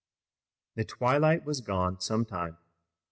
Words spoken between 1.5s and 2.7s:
gone some time.